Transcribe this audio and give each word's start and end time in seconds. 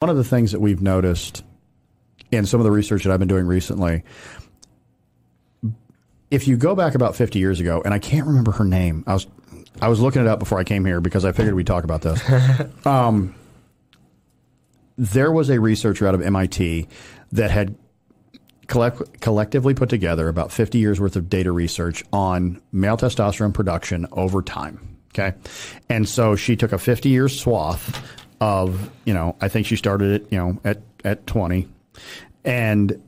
one 0.00 0.08
of 0.08 0.16
the 0.16 0.24
things 0.24 0.52
that 0.52 0.60
we've 0.60 0.80
noticed 0.80 1.44
in 2.32 2.46
some 2.46 2.58
of 2.58 2.64
the 2.64 2.70
research 2.70 3.04
that 3.04 3.12
I've 3.12 3.18
been 3.18 3.28
doing 3.28 3.46
recently, 3.46 4.02
if 6.30 6.48
you 6.48 6.56
go 6.56 6.74
back 6.74 6.94
about 6.94 7.16
50 7.16 7.38
years 7.38 7.60
ago, 7.60 7.82
and 7.84 7.92
I 7.92 7.98
can't 7.98 8.26
remember 8.26 8.50
her 8.52 8.64
name, 8.64 9.04
I 9.06 9.12
was 9.12 9.26
I 9.82 9.88
was 9.88 10.00
looking 10.00 10.22
it 10.22 10.26
up 10.26 10.38
before 10.38 10.58
I 10.58 10.64
came 10.64 10.86
here 10.86 11.02
because 11.02 11.26
I 11.26 11.32
figured 11.32 11.54
we'd 11.54 11.66
talk 11.66 11.84
about 11.84 12.00
this. 12.00 12.18
um, 12.86 13.34
there 14.96 15.30
was 15.30 15.50
a 15.50 15.60
researcher 15.60 16.06
out 16.06 16.14
of 16.14 16.22
MIT 16.22 16.88
that 17.32 17.50
had 17.50 17.76
collect, 18.68 19.20
collectively 19.20 19.74
put 19.74 19.90
together 19.90 20.28
about 20.28 20.50
50 20.50 20.78
years 20.78 20.98
worth 20.98 21.16
of 21.16 21.28
data 21.28 21.52
research 21.52 22.04
on 22.10 22.62
male 22.72 22.96
testosterone 22.96 23.52
production 23.52 24.06
over 24.12 24.40
time. 24.40 24.96
Okay. 25.12 25.36
And 25.88 26.08
so 26.08 26.36
she 26.36 26.56
took 26.56 26.72
a 26.72 26.78
50 26.78 27.10
year 27.10 27.28
swath 27.28 28.09
of, 28.40 28.90
you 29.04 29.14
know, 29.14 29.36
I 29.40 29.48
think 29.48 29.66
she 29.66 29.76
started 29.76 30.22
it, 30.22 30.32
you 30.32 30.38
know, 30.38 30.60
at, 30.64 30.78
at 31.04 31.26
20. 31.26 31.68
And 32.44 33.02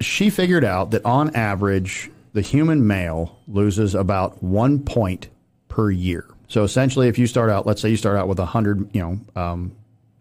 she 0.00 0.30
figured 0.30 0.64
out 0.64 0.92
that 0.92 1.04
on 1.04 1.34
average, 1.34 2.10
the 2.32 2.42
human 2.42 2.86
male 2.86 3.38
loses 3.48 3.94
about 3.94 4.42
one 4.42 4.80
point 4.80 5.28
per 5.68 5.90
year. 5.90 6.26
So 6.48 6.62
essentially, 6.62 7.08
if 7.08 7.18
you 7.18 7.26
start 7.26 7.50
out, 7.50 7.66
let's 7.66 7.80
say 7.80 7.90
you 7.90 7.96
start 7.96 8.16
out 8.16 8.28
with 8.28 8.38
a 8.38 8.46
hundred, 8.46 8.88
you 8.94 9.00
know, 9.00 9.40
um, 9.40 9.72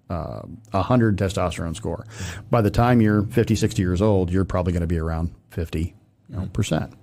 uh, 0.10 0.42
a 0.74 0.82
hundred 0.82 1.18
testosterone 1.18 1.76
score, 1.76 2.06
by 2.50 2.62
the 2.62 2.72
time 2.72 3.02
you're 3.02 3.24
50, 3.24 3.56
60 3.56 3.82
years 3.82 4.02
old, 4.02 4.32
you're 4.32 4.46
probably 4.46 4.74
going 4.74 4.82
to 4.82 4.88
be 4.88 4.98
around 4.98 5.32
50 5.52 5.94
you 6.30 6.36
know, 6.36 6.50
percent. 6.54 6.94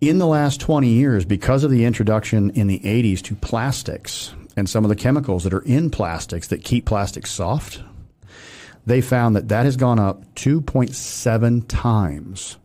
In 0.00 0.18
the 0.18 0.26
last 0.26 0.60
20 0.60 0.88
years, 0.88 1.24
because 1.24 1.64
of 1.64 1.70
the 1.70 1.84
introduction 1.84 2.50
in 2.50 2.66
the 2.66 2.78
80s 2.80 3.22
to 3.22 3.34
plastics 3.34 4.34
and 4.56 4.68
some 4.68 4.84
of 4.84 4.88
the 4.88 4.96
chemicals 4.96 5.44
that 5.44 5.54
are 5.54 5.64
in 5.64 5.90
plastics 5.90 6.48
that 6.48 6.64
keep 6.64 6.86
plastics 6.86 7.30
soft, 7.30 7.82
they 8.86 9.00
found 9.00 9.34
that 9.36 9.48
that 9.48 9.64
has 9.64 9.76
gone 9.76 9.98
up 9.98 10.22
2.7 10.34 11.64
times 11.68 12.56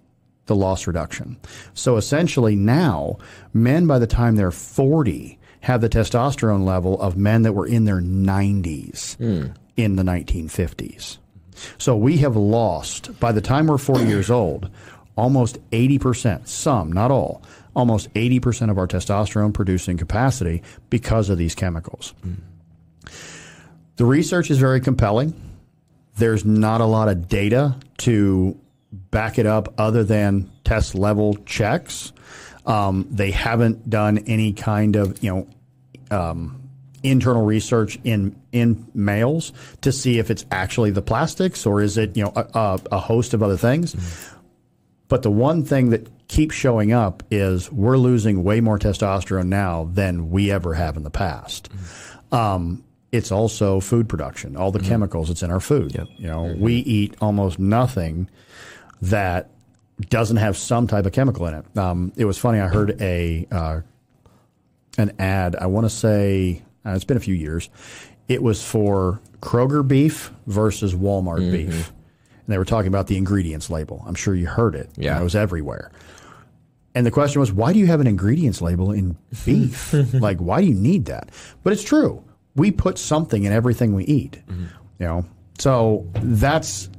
the 0.46 0.56
loss 0.56 0.88
reduction. 0.88 1.38
So 1.74 1.98
essentially 1.98 2.56
now, 2.56 3.18
men 3.54 3.88
by 3.88 4.00
the 4.00 4.08
time 4.08 4.36
they're 4.36 4.52
40 4.52 5.40
have 5.62 5.82
the 5.82 5.90
testosterone 5.90 6.66
level 6.66 7.00
of 7.02 7.18
men 7.18 7.44
that 7.44 7.54
were 7.54 7.68
in 7.68 7.86
their 7.86 8.02
90s 8.02 9.18
mm. 9.18 9.56
in 9.78 9.96
the 9.96 10.04
1950s. 10.04 11.18
So 11.78 11.96
we 11.96 12.18
have 12.18 12.36
lost, 12.36 13.20
by 13.20 13.32
the 13.32 13.42
time 13.42 13.68
we're 13.68 13.78
40 13.78 14.06
years 14.06 14.32
old, 14.32 14.70
almost 15.18 15.58
80%, 15.72 16.48
some, 16.48 16.92
not 16.92 17.12
all, 17.12 17.44
almost 17.76 18.14
80% 18.14 18.70
of 18.70 18.78
our 18.78 18.88
testosterone 18.88 19.54
producing 19.54 19.98
capacity 19.98 20.64
because 20.90 21.30
of 21.30 21.38
these 21.38 21.56
chemicals. 21.56 22.14
Mm. 22.26 22.38
The 23.96 24.06
research 24.06 24.50
is 24.50 24.60
very 24.60 24.80
compelling. 24.80 25.34
There's 26.18 26.46
not 26.46 26.82
a 26.82 26.86
lot 26.86 27.10
of 27.10 27.28
data 27.28 27.76
to 28.00 28.58
back 28.92 29.38
it 29.38 29.46
up 29.46 29.74
other 29.78 30.04
than 30.04 30.50
test 30.64 30.96
level 30.96 31.36
checks. 31.46 32.14
Um, 32.66 33.08
they 33.10 33.32
haven't 33.32 33.90
done 33.90 34.20
any 34.20 34.54
kind 34.54 34.96
of 34.96 35.24
you 35.24 35.32
know 36.12 36.18
um, 36.18 36.70
internal 37.04 37.44
research 37.44 38.00
in 38.04 38.36
in 38.52 38.86
males 38.94 39.54
to 39.82 39.92
see 39.92 40.20
if 40.20 40.30
it's 40.32 40.46
actually 40.52 40.92
the 40.92 41.02
plastics 41.02 41.66
or 41.66 41.82
is 41.82 41.98
it 41.98 42.16
you 42.16 42.24
know 42.24 42.34
a, 42.36 42.80
a 42.92 43.00
host 43.00 43.34
of 43.34 43.44
other 43.44 43.58
things. 43.58 43.96
Mm-hmm. 43.96 44.39
But 45.10 45.24
the 45.24 45.32
one 45.32 45.66
thing 45.66 45.90
that 45.90 46.08
keeps 46.30 46.56
showing 46.56 46.94
up 46.94 47.24
is 47.30 47.70
we're 47.72 47.98
losing 47.98 48.44
way 48.44 48.62
more 48.62 48.80
testosterone 48.80 49.48
now 49.48 49.90
than 49.92 50.30
we 50.30 50.52
ever 50.52 50.76
have 50.76 50.96
in 50.96 51.04
the 51.04 51.10
past. 51.10 51.70
Mm-hmm. 51.70 52.36
Um, 52.36 52.84
it's 53.12 53.32
also 53.32 53.80
food 53.80 54.08
production, 54.08 54.56
all 54.56 54.72
the 54.72 54.80
mm-hmm. 54.80 54.88
chemicals 54.88 55.28
that's 55.28 55.44
in 55.44 55.52
our 55.52 55.60
food. 55.60 55.96
Yep. 55.96 56.08
You 56.18 56.28
know, 56.28 56.44
mm-hmm. 56.44 56.62
we 56.62 56.76
eat 56.76 57.16
almost 57.20 57.60
nothing 57.60 58.30
that 59.02 59.50
doesn't 60.10 60.38
have 60.38 60.56
some 60.56 60.88
type 60.88 61.06
of 61.06 61.12
chemical 61.12 61.48
in 61.48 61.56
it. 61.56 61.78
Um, 61.78 62.14
it 62.16 62.26
was 62.26 62.38
funny. 62.38 62.60
I 62.60 62.68
heard 62.68 63.02
a 63.02 63.48
uh, 63.52 63.82
an 64.98 65.14
ad. 65.20 65.56
I 65.56 65.66
want 65.66 65.86
to 65.86 65.90
say 65.90 66.62
uh, 66.86 66.92
it's 66.92 67.04
been 67.04 67.18
a 67.18 67.22
few 67.22 67.34
years. 67.34 67.70
It 68.28 68.44
was 68.44 68.64
for 68.64 69.20
Kroger 69.42 69.86
beef 69.86 70.32
versus 70.46 70.94
Walmart 70.94 71.40
mm-hmm. 71.40 71.52
beef, 71.52 71.92
and 72.50 72.54
they 72.56 72.58
were 72.58 72.66
talking 72.66 72.88
about 72.88 73.06
the 73.06 73.16
ingredients 73.16 73.70
label. 73.70 74.04
I'm 74.08 74.16
sure 74.16 74.34
you 74.34 74.48
heard 74.48 74.74
it. 74.74 74.90
Yeah, 74.96 75.22
it 75.22 75.24
was 75.24 75.36
everywhere. 75.36 75.92
And 76.96 77.06
the 77.06 77.12
question 77.12 77.40
was, 77.40 77.54
why 77.54 77.74
do 77.74 77.78
you 77.78 77.86
have 77.86 78.02
an 78.02 78.08
ingredients 78.08 78.60
label 78.60 78.92
in 78.92 79.18
beef? 79.46 79.94
like, 80.16 80.40
why 80.40 80.60
do 80.62 80.66
you 80.66 80.74
need 80.74 81.06
that? 81.06 81.30
But 81.62 81.74
it's 81.74 81.84
true. 81.84 82.24
We 82.56 82.72
put 82.72 82.98
something 82.98 83.44
in 83.44 83.54
everything 83.54 83.94
we 83.94 84.04
eat. 84.06 84.42
Mm-hmm. 84.48 84.64
You 84.98 85.06
know, 85.06 85.26
so 85.60 86.08
that's 86.16 86.90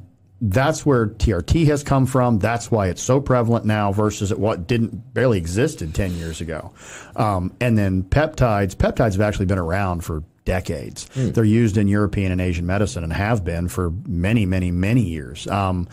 that's 0.41 0.87
where 0.87 1.09
TRT 1.09 1.67
has 1.67 1.83
come 1.83 2.07
from. 2.07 2.39
That's 2.39 2.71
why 2.71 2.87
it's 2.87 3.03
so 3.03 3.21
prevalent 3.21 3.65
now 3.65 3.91
versus 3.91 4.33
what 4.33 4.69
didn't 4.69 5.13
barely 5.13 5.37
existed 5.37 5.97
10 5.97 6.15
years 6.15 6.41
ago. 6.41 6.73
Um, 7.17 7.53
and 7.61 7.77
then 7.77 8.05
peptides, 8.05 8.77
peptides 8.77 9.13
have 9.15 9.21
actually 9.21 9.47
been 9.47 9.59
around 9.59 10.05
for 10.05 10.23
decades. 10.51 11.09
Mm. 11.15 11.33
They're 11.33 11.45
used 11.45 11.77
in 11.77 11.87
European 11.87 12.33
and 12.33 12.41
Asian 12.41 12.67
medicine 12.67 13.05
and 13.05 13.13
have 13.13 13.45
been 13.45 13.69
for 13.69 13.93
many, 14.07 14.47
many, 14.47 14.73
many 14.73 15.03
years. 15.03 15.47
Um, 15.47 15.89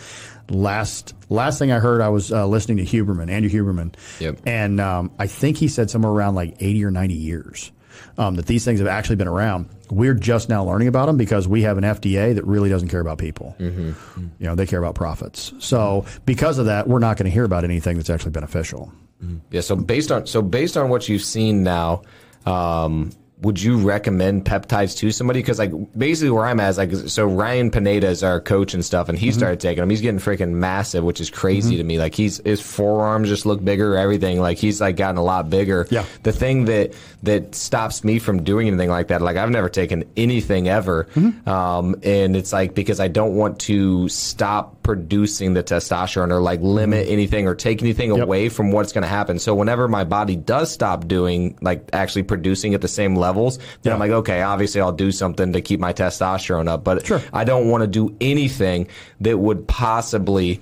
last 0.50 1.14
last 1.30 1.60
thing 1.60 1.72
I 1.72 1.80
heard, 1.80 2.02
I 2.02 2.10
was 2.10 2.32
uh, 2.32 2.48
listening 2.48 2.78
to 2.78 2.84
Huberman, 2.84 3.30
Andrew 3.30 3.52
Huberman, 3.52 3.94
yep. 4.20 4.40
and 4.46 4.82
um, 4.82 5.12
I 5.20 5.28
think 5.28 5.58
he 5.58 5.68
said 5.68 5.90
somewhere 5.92 6.12
around 6.12 6.34
like 6.36 6.56
80 6.60 6.86
or 6.86 6.92
90 6.92 7.14
years 7.14 7.72
um, 8.18 8.36
that 8.36 8.48
these 8.48 8.66
things 8.66 8.80
have 8.80 8.88
actually 8.88 9.18
been 9.18 9.28
around. 9.28 9.70
We're 9.92 10.16
just 10.16 10.50
now 10.50 10.66
learning 10.66 10.88
about 10.88 11.06
them 11.06 11.18
because 11.18 11.48
we 11.48 11.62
have 11.62 11.78
an 11.78 11.84
FDA 11.84 12.34
that 12.34 12.46
really 12.46 12.70
doesn't 12.70 12.90
care 12.90 13.00
about 13.00 13.20
people. 13.20 13.56
Mm-hmm. 13.60 14.28
You 14.40 14.48
know, 14.48 14.56
they 14.56 14.66
care 14.66 14.80
about 14.80 14.96
profits. 14.96 15.54
So 15.60 16.06
because 16.26 16.58
of 16.58 16.66
that, 16.66 16.88
we're 16.88 17.00
not 17.00 17.18
going 17.18 17.26
to 17.26 17.32
hear 17.32 17.46
about 17.46 17.64
anything 17.64 17.98
that's 17.98 18.10
actually 18.10 18.32
beneficial. 18.32 18.92
Mm-hmm. 19.24 19.38
Yeah. 19.52 19.62
So 19.62 19.76
based 19.76 20.12
on 20.12 20.26
so 20.26 20.42
based 20.42 20.78
on 20.78 20.90
what 20.90 21.08
you've 21.08 21.24
seen 21.24 21.64
now. 21.64 22.02
Um, 22.46 23.12
would 23.42 23.62
you 23.62 23.78
recommend 23.78 24.46
peptides 24.46 24.98
to 24.98 25.12
somebody? 25.12 25.40
Because 25.40 25.60
like 25.60 25.72
basically 25.96 26.32
where 26.32 26.46
I'm 26.46 26.60
at 26.60 26.70
is 26.70 26.78
like 26.78 26.92
so 26.92 27.26
Ryan 27.28 27.70
Pineda 27.70 28.08
is 28.08 28.24
our 28.24 28.42
coach 28.42 28.74
and 28.74 28.84
stuff, 28.84 29.10
and 29.10 29.18
he 29.18 29.30
mm-hmm. 29.30 29.38
started 29.38 29.60
taking 29.60 29.82
them. 29.82 29.90
He's 29.90 30.02
getting 30.02 30.20
freaking 30.20 30.54
massive, 30.54 31.04
which 31.04 31.22
is 31.22 31.30
crazy 31.30 31.72
mm-hmm. 31.72 31.78
to 31.78 31.84
me. 31.84 32.00
Like 32.00 32.16
he's 32.16 32.38
his 32.44 32.62
forearms 32.62 33.30
just 33.30 33.46
look 33.46 33.64
bigger, 33.64 33.96
everything. 33.96 34.40
Like 34.40 34.58
he's 34.58 34.82
like 34.82 34.96
gotten 34.96 35.18
a 35.18 35.24
lot 35.24 35.50
bigger. 35.50 35.88
Yeah. 35.92 36.06
The 36.24 36.32
thing 36.32 36.66
that 36.66 36.94
that 37.24 37.54
stops 37.54 38.04
me 38.04 38.18
from 38.18 38.44
doing 38.44 38.68
anything 38.68 38.90
like 38.90 39.10
that, 39.10 39.22
like 39.22 39.38
I've 39.38 39.52
never 39.52 39.70
taken 39.70 40.06
anything 40.18 40.68
ever, 40.68 41.06
mm-hmm. 41.14 41.48
um, 41.48 41.96
and 42.02 42.36
it's 42.36 42.52
like 42.52 42.74
because 42.74 43.00
I 43.00 43.08
don't 43.08 43.36
want 43.36 43.60
to 43.62 44.10
stop 44.10 44.77
producing 44.88 45.54
the 45.54 45.62
testosterone 45.62 46.32
or 46.32 46.40
like 46.40 46.62
limit 46.62 47.04
mm-hmm. 47.04 47.12
anything 47.12 47.46
or 47.46 47.54
take 47.54 47.82
anything 47.82 48.16
yep. 48.16 48.24
away 48.24 48.48
from 48.48 48.72
what's 48.72 48.94
going 48.94 49.02
to 49.02 49.08
happen. 49.08 49.38
So 49.38 49.54
whenever 49.54 49.90
my 49.90 50.06
body 50.06 50.38
does 50.38 50.72
stop 50.72 51.10
doing 51.10 51.58
like 51.60 51.90
actually 51.92 52.24
producing 52.24 52.74
at 52.74 52.80
the 52.80 52.88
same 52.88 53.18
levels, 53.18 53.58
then 53.58 53.68
yeah. 53.84 53.94
I'm 53.94 54.00
like, 54.00 54.12
okay, 54.12 54.42
obviously 54.42 54.80
I'll 54.80 54.94
do 54.94 55.12
something 55.12 55.52
to 55.52 55.60
keep 55.60 55.82
my 55.82 55.92
testosterone 55.92 56.70
up. 56.70 56.86
But 56.86 57.06
sure. 57.06 57.22
I 57.34 57.44
don't 57.44 57.68
want 57.68 57.82
to 57.82 57.88
do 57.88 58.16
anything 58.22 58.88
that 59.20 59.38
would 59.38 59.68
possibly 59.68 60.62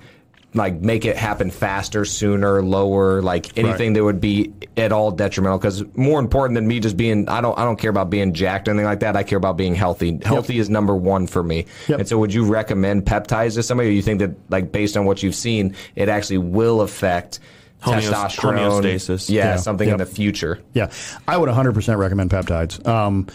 like 0.54 0.80
make 0.80 1.04
it 1.04 1.16
happen 1.16 1.50
faster, 1.50 2.04
sooner, 2.04 2.62
lower, 2.62 3.20
like 3.22 3.56
anything 3.58 3.88
right. 3.88 3.94
that 3.94 4.04
would 4.04 4.20
be 4.20 4.52
at 4.76 4.92
all 4.92 5.10
detrimental. 5.10 5.58
Because 5.58 5.84
more 5.96 6.18
important 6.18 6.54
than 6.54 6.66
me 6.66 6.80
just 6.80 6.96
being, 6.96 7.28
I 7.28 7.40
don't, 7.40 7.58
I 7.58 7.64
don't 7.64 7.78
care 7.78 7.90
about 7.90 8.10
being 8.10 8.32
jacked 8.32 8.68
or 8.68 8.70
anything 8.72 8.86
like 8.86 9.00
that. 9.00 9.16
I 9.16 9.22
care 9.22 9.38
about 9.38 9.56
being 9.56 9.74
healthy. 9.74 10.18
Healthy 10.22 10.54
yep. 10.54 10.62
is 10.62 10.70
number 10.70 10.94
one 10.94 11.26
for 11.26 11.42
me. 11.42 11.66
Yep. 11.88 11.98
And 12.00 12.08
so, 12.08 12.18
would 12.18 12.32
you 12.32 12.44
recommend 12.44 13.04
peptides 13.04 13.54
to 13.54 13.62
somebody, 13.62 13.90
or 13.90 13.92
you 13.92 14.02
think 14.02 14.20
that, 14.20 14.34
like, 14.50 14.72
based 14.72 14.96
on 14.96 15.04
what 15.04 15.22
you've 15.22 15.34
seen, 15.34 15.76
it 15.94 16.08
actually 16.08 16.38
will 16.38 16.80
affect? 16.80 17.40
testosterone, 17.82 18.58
homeostasis. 18.58 19.30
Yeah, 19.30 19.44
yeah. 19.44 19.56
something 19.56 19.86
yep. 19.86 19.94
in 19.94 19.98
the 19.98 20.06
future. 20.06 20.60
Yeah, 20.72 20.90
I 21.28 21.36
would 21.36 21.48
100% 21.48 21.98
recommend 21.98 22.30
peptides. 22.30 22.84
Um, 22.86 23.28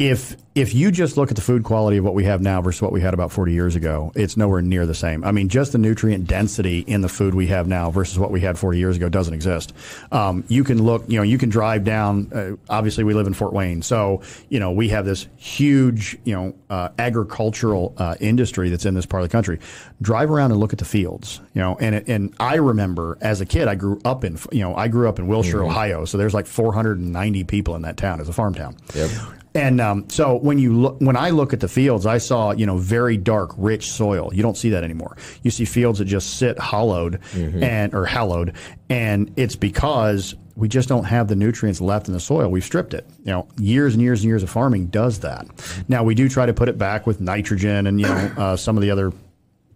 if 0.00 0.34
if 0.54 0.74
you 0.74 0.90
just 0.90 1.18
look 1.18 1.30
at 1.30 1.36
the 1.36 1.42
food 1.42 1.62
quality 1.62 1.98
of 1.98 2.04
what 2.04 2.14
we 2.14 2.24
have 2.24 2.40
now 2.40 2.62
versus 2.62 2.80
what 2.80 2.90
we 2.90 3.02
had 3.02 3.12
about 3.12 3.30
40 3.30 3.52
years 3.52 3.76
ago, 3.76 4.10
it's 4.16 4.34
nowhere 4.34 4.62
near 4.62 4.84
the 4.86 4.94
same. 4.94 5.22
I 5.22 5.30
mean, 5.30 5.48
just 5.48 5.72
the 5.72 5.78
nutrient 5.78 6.26
density 6.26 6.80
in 6.80 7.02
the 7.02 7.08
food 7.08 7.34
we 7.34 7.46
have 7.48 7.68
now 7.68 7.90
versus 7.90 8.18
what 8.18 8.30
we 8.30 8.40
had 8.40 8.58
40 8.58 8.78
years 8.78 8.96
ago 8.96 9.10
doesn't 9.10 9.34
exist. 9.34 9.74
Um, 10.10 10.42
you 10.48 10.64
can 10.64 10.82
look, 10.82 11.04
you 11.06 11.18
know, 11.18 11.22
you 11.22 11.36
can 11.36 11.50
drive 11.50 11.84
down. 11.84 12.32
Uh, 12.34 12.56
obviously, 12.72 13.04
we 13.04 13.12
live 13.12 13.26
in 13.26 13.34
Fort 13.34 13.52
Wayne, 13.52 13.82
so 13.82 14.22
you 14.48 14.58
know 14.58 14.72
we 14.72 14.88
have 14.88 15.04
this 15.04 15.28
huge, 15.36 16.18
you 16.24 16.34
know, 16.34 16.54
uh, 16.70 16.88
agricultural 16.98 17.92
uh, 17.98 18.16
industry 18.20 18.70
that's 18.70 18.86
in 18.86 18.94
this 18.94 19.06
part 19.06 19.22
of 19.22 19.28
the 19.28 19.32
country. 19.32 19.60
Drive 20.00 20.30
around 20.30 20.50
and 20.50 20.60
look 20.60 20.72
at 20.72 20.78
the 20.78 20.86
fields, 20.86 21.42
you 21.52 21.60
know, 21.60 21.76
and 21.78 22.08
and 22.08 22.34
I 22.40 22.54
remember 22.54 23.18
as 23.20 23.42
a 23.42 23.46
kid, 23.46 23.68
I 23.68 23.74
grew 23.74 24.00
up 24.06 24.24
in, 24.24 24.38
you 24.50 24.60
know, 24.60 24.74
I 24.74 24.88
grew 24.88 25.10
up 25.10 25.18
in 25.18 25.26
Willshire, 25.26 25.60
mm-hmm. 25.60 25.70
Ohio, 25.70 26.06
so 26.06 26.16
there's 26.16 26.34
like 26.34 26.46
490 26.46 27.44
people 27.44 27.76
in 27.76 27.82
that 27.82 27.98
town. 27.98 28.18
It's 28.18 28.30
a 28.30 28.32
farm 28.32 28.54
town. 28.54 28.76
Yep 28.94 29.10
And 29.54 29.80
um, 29.80 30.08
so 30.08 30.36
when 30.36 30.58
you 30.58 30.72
look, 30.72 31.00
when 31.00 31.16
I 31.16 31.30
look 31.30 31.52
at 31.52 31.60
the 31.60 31.68
fields, 31.68 32.06
I 32.06 32.18
saw 32.18 32.52
you 32.52 32.66
know 32.66 32.76
very 32.76 33.16
dark, 33.16 33.52
rich 33.56 33.90
soil. 33.90 34.30
You 34.32 34.42
don't 34.42 34.56
see 34.56 34.70
that 34.70 34.84
anymore. 34.84 35.16
You 35.42 35.50
see 35.50 35.64
fields 35.64 35.98
that 35.98 36.04
just 36.04 36.38
sit 36.38 36.58
hollowed 36.58 37.20
and 37.62 37.94
or 37.94 38.06
hallowed, 38.06 38.54
and 38.88 39.32
it's 39.36 39.56
because 39.56 40.36
we 40.54 40.68
just 40.68 40.88
don't 40.88 41.04
have 41.04 41.26
the 41.26 41.34
nutrients 41.34 41.80
left 41.80 42.06
in 42.06 42.14
the 42.14 42.20
soil. 42.20 42.48
We've 42.48 42.64
stripped 42.64 42.94
it. 42.94 43.06
You 43.20 43.32
know, 43.32 43.48
years 43.58 43.94
and 43.94 44.02
years 44.02 44.20
and 44.20 44.28
years 44.28 44.42
of 44.42 44.50
farming 44.50 44.86
does 44.86 45.20
that. 45.20 45.46
Now 45.88 46.04
we 46.04 46.14
do 46.14 46.28
try 46.28 46.46
to 46.46 46.52
put 46.52 46.68
it 46.68 46.78
back 46.78 47.06
with 47.06 47.20
nitrogen 47.20 47.86
and 47.86 48.00
you 48.00 48.06
know 48.06 48.32
uh, 48.36 48.56
some 48.56 48.76
of 48.76 48.82
the 48.82 48.90
other. 48.90 49.12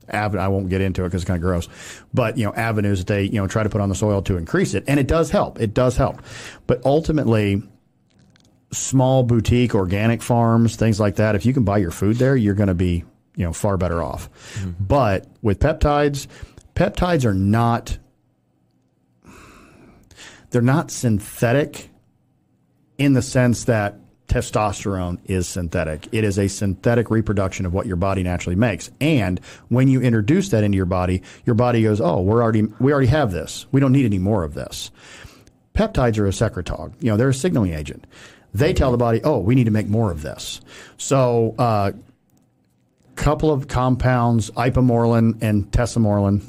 I 0.06 0.48
won't 0.48 0.68
get 0.68 0.82
into 0.82 1.02
it 1.02 1.06
because 1.06 1.22
it's 1.22 1.26
kind 1.26 1.38
of 1.38 1.42
gross, 1.42 1.66
but 2.12 2.36
you 2.36 2.44
know 2.44 2.52
avenues 2.52 2.98
that 2.98 3.06
they 3.06 3.24
you 3.24 3.40
know 3.40 3.46
try 3.48 3.62
to 3.62 3.70
put 3.70 3.80
on 3.80 3.88
the 3.88 3.94
soil 3.94 4.20
to 4.22 4.36
increase 4.36 4.74
it, 4.74 4.84
and 4.86 5.00
it 5.00 5.08
does 5.08 5.30
help. 5.30 5.60
It 5.60 5.72
does 5.72 5.96
help, 5.96 6.20
but 6.66 6.84
ultimately, 6.84 7.62
small 8.74 9.22
boutique 9.22 9.74
organic 9.74 10.22
farms, 10.22 10.76
things 10.76 11.00
like 11.00 11.16
that. 11.16 11.34
If 11.34 11.46
you 11.46 11.52
can 11.52 11.64
buy 11.64 11.78
your 11.78 11.90
food 11.90 12.16
there, 12.16 12.36
you're 12.36 12.54
going 12.54 12.68
to 12.68 12.74
be 12.74 13.04
you 13.36 13.44
know 13.44 13.52
far 13.52 13.76
better 13.76 14.02
off. 14.02 14.30
Mm-hmm. 14.54 14.84
But 14.84 15.26
with 15.42 15.60
peptides, 15.60 16.26
peptides 16.74 17.24
are 17.24 17.34
not 17.34 17.98
they're 20.50 20.62
not 20.62 20.90
synthetic 20.90 21.90
in 22.96 23.12
the 23.14 23.22
sense 23.22 23.64
that 23.64 23.98
testosterone 24.28 25.18
is 25.24 25.46
synthetic. 25.46 26.08
It 26.12 26.24
is 26.24 26.38
a 26.38 26.48
synthetic 26.48 27.10
reproduction 27.10 27.66
of 27.66 27.74
what 27.74 27.86
your 27.86 27.96
body 27.96 28.22
naturally 28.22 28.56
makes. 28.56 28.90
And 29.00 29.40
when 29.68 29.88
you 29.88 30.00
introduce 30.00 30.48
that 30.50 30.64
into 30.64 30.76
your 30.76 30.86
body, 30.86 31.22
your 31.44 31.54
body 31.54 31.82
goes, 31.82 32.00
"Oh, 32.00 32.20
we're 32.20 32.42
already 32.42 32.62
we 32.78 32.92
already 32.92 33.08
have 33.08 33.32
this. 33.32 33.66
We 33.72 33.80
don't 33.80 33.92
need 33.92 34.06
any 34.06 34.18
more 34.18 34.44
of 34.44 34.54
this." 34.54 34.90
Peptides 35.74 36.18
are 36.18 36.26
a 36.26 36.30
secretagogue. 36.30 36.94
You 37.00 37.10
know, 37.10 37.16
they're 37.16 37.30
a 37.30 37.34
signaling 37.34 37.74
agent. 37.74 38.06
They 38.54 38.72
tell 38.72 38.92
the 38.92 38.96
body, 38.96 39.20
"Oh, 39.24 39.38
we 39.38 39.54
need 39.54 39.64
to 39.64 39.70
make 39.70 39.88
more 39.88 40.10
of 40.10 40.22
this." 40.22 40.60
So, 40.96 41.54
uh, 41.58 41.92
couple 43.16 43.50
of 43.50 43.68
compounds, 43.68 44.50
ipamorelin 44.52 45.42
and 45.42 45.70
tesamorelin, 45.70 46.42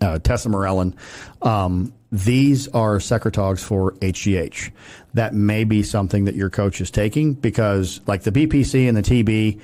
uh, 0.00 0.18
tesamorelin. 0.18 0.94
Um, 1.42 1.92
these 2.12 2.68
are 2.68 2.96
secretagogues 2.98 3.60
for 3.60 3.92
HGH. 4.00 4.70
That 5.14 5.34
may 5.34 5.64
be 5.64 5.82
something 5.82 6.24
that 6.24 6.34
your 6.34 6.50
coach 6.50 6.80
is 6.80 6.90
taking 6.90 7.34
because, 7.34 8.00
like 8.06 8.22
the 8.22 8.32
BPC 8.32 8.88
and 8.88 8.96
the 8.96 9.02
TB, 9.02 9.60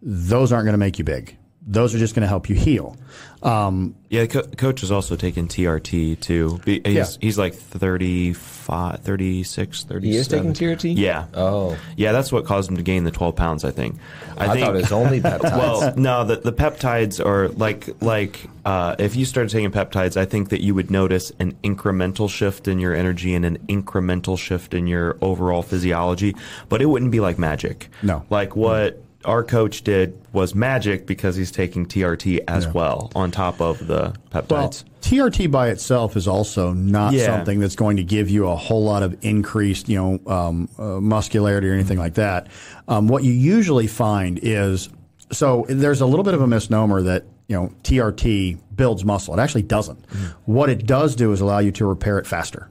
those 0.00 0.52
aren't 0.52 0.64
going 0.64 0.74
to 0.74 0.78
make 0.78 0.98
you 0.98 1.04
big. 1.04 1.36
Those 1.64 1.94
are 1.94 1.98
just 1.98 2.14
going 2.14 2.22
to 2.22 2.28
help 2.28 2.48
you 2.48 2.56
heal. 2.56 2.96
Um, 3.42 3.94
Yeah, 4.08 4.26
co- 4.26 4.42
coach 4.42 4.82
is 4.82 4.90
also 4.90 5.14
taking 5.16 5.46
TRT 5.48 6.18
too. 6.20 6.60
Be- 6.64 6.80
He's, 6.84 6.94
Yeah. 6.94 7.06
he's 7.20 7.38
like 7.38 7.54
35, 7.54 9.00
36, 9.00 9.84
37. 9.84 10.02
He 10.02 10.16
is 10.16 10.28
taking 10.28 10.52
TRT? 10.52 10.96
Yeah. 10.96 11.26
Oh. 11.34 11.76
Yeah, 11.96 12.12
that's 12.12 12.32
what 12.32 12.44
caused 12.44 12.70
him 12.70 12.76
to 12.76 12.82
gain 12.82 13.04
the 13.04 13.10
12 13.10 13.36
pounds, 13.36 13.64
I 13.64 13.70
think. 13.70 13.96
I, 14.36 14.46
thought 14.58 14.74
it 14.74 14.78
was 14.80 14.92
only 14.92 15.20
peptides. 15.22 15.42
well, 15.56 15.94
no, 15.96 16.24
the, 16.24 16.36
the 16.36 16.52
peptides 16.52 17.24
are 17.24 17.48
like 17.50 17.88
like 18.02 18.48
uh, 18.64 18.96
if 18.98 19.14
you 19.16 19.24
started 19.24 19.50
taking 19.50 19.70
peptides, 19.70 20.16
I 20.16 20.24
think 20.24 20.48
that 20.50 20.62
you 20.62 20.74
would 20.74 20.90
notice 20.90 21.32
an 21.38 21.52
incremental 21.62 22.28
shift 22.30 22.66
in 22.68 22.78
your 22.80 22.94
energy 22.94 23.34
and 23.34 23.44
an 23.44 23.58
incremental 23.68 24.38
shift 24.38 24.74
in 24.74 24.86
your 24.86 25.16
overall 25.20 25.62
physiology, 25.62 26.34
but 26.68 26.80
it 26.82 26.86
wouldn't 26.86 27.10
be 27.12 27.20
like 27.20 27.38
magic. 27.38 27.88
No. 28.02 28.24
like 28.30 28.56
what 28.56 29.02
our 29.24 29.42
coach 29.44 29.82
did 29.82 30.18
was 30.32 30.54
magic 30.54 31.06
because 31.06 31.36
he's 31.36 31.50
taking 31.52 31.86
TRT 31.86 32.40
as 32.48 32.66
well 32.68 33.10
on 33.14 33.30
top 33.30 33.60
of 33.60 33.86
the 33.86 34.14
peptides. 34.30 34.50
Well. 34.50 34.72
TRT 35.02 35.50
by 35.50 35.68
itself 35.70 36.16
is 36.16 36.28
also 36.28 36.72
not 36.72 37.12
Yeah. 37.12 37.26
something 37.26 37.58
that's 37.60 37.76
going 37.76 37.96
to 37.96 38.04
give 38.04 38.30
you 38.30 38.46
a 38.48 38.56
whole 38.56 38.84
lot 38.84 39.02
of 39.02 39.16
increased, 39.22 39.88
you 39.88 39.96
know, 39.96 40.32
um, 40.32 40.68
uh, 40.78 41.00
muscularity 41.00 41.68
or 41.68 41.74
anything 41.74 41.98
like 41.98 42.14
that. 42.14 42.46
Um, 42.88 43.08
what 43.08 43.24
you 43.24 43.32
usually 43.32 43.86
find 43.88 44.38
is 44.42 44.88
so 45.30 45.64
there's 45.68 46.00
a 46.02 46.06
little 46.06 46.24
bit 46.24 46.34
of 46.34 46.40
a 46.42 46.46
misnomer 46.46 47.02
that 47.02 47.24
you 47.48 47.56
know 47.56 47.72
TRT 47.82 48.58
builds 48.76 49.04
muscle. 49.04 49.34
It 49.34 49.40
actually 49.40 49.62
doesn't. 49.62 50.04
What 50.44 50.68
it 50.70 50.86
does 50.86 51.16
do 51.16 51.32
is 51.32 51.40
allow 51.40 51.58
you 51.58 51.72
to 51.72 51.86
repair 51.86 52.18
it 52.18 52.26
faster. 52.26 52.68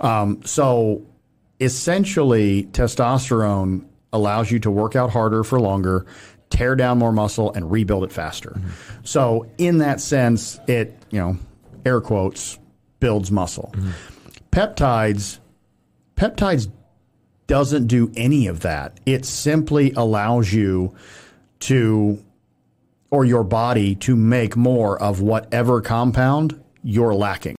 Um, 0.00 0.40
so 0.44 1.02
essentially, 1.60 2.64
testosterone 2.72 3.84
allows 4.12 4.50
you 4.50 4.58
to 4.60 4.70
work 4.70 4.96
out 4.96 5.10
harder 5.10 5.44
for 5.44 5.60
longer, 5.60 6.06
tear 6.50 6.76
down 6.76 6.98
more 6.98 7.12
muscle, 7.12 7.52
and 7.52 7.70
rebuild 7.70 8.04
it 8.04 8.12
faster. 8.12 8.60
So, 9.04 9.46
in 9.58 9.78
that 9.78 10.00
sense, 10.00 10.58
it, 10.66 10.96
you 11.10 11.18
know, 11.18 11.36
air 11.84 12.00
quotes, 12.00 12.58
builds 13.00 13.30
muscle. 13.30 13.74
Peptides, 14.50 15.38
peptides 16.16 16.70
doesn't 17.46 17.86
do 17.86 18.12
any 18.16 18.46
of 18.46 18.60
that. 18.60 19.00
It 19.06 19.24
simply 19.24 19.92
allows 19.92 20.52
you 20.52 20.94
to, 21.60 22.22
or 23.10 23.24
your 23.24 23.44
body 23.44 23.94
to 23.96 24.14
make 24.14 24.56
more 24.56 25.00
of 25.00 25.20
whatever 25.20 25.80
compound 25.80 26.62
you're 26.82 27.14
lacking. 27.14 27.56